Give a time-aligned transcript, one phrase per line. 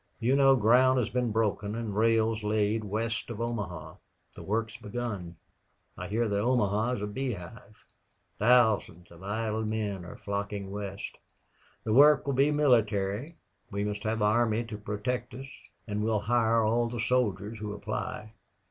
[0.19, 3.97] You know ground has been broken and rails laid west of Omaha.
[4.33, 5.35] The work's begun.
[5.95, 7.85] I hear that Omaha is a beehive.
[8.39, 11.19] Thousands of idle men are flocking West.
[11.83, 13.37] The work will be military.
[13.69, 15.45] We must have the army to protect us,
[15.85, 18.33] and we will hire all the soldiers who apply.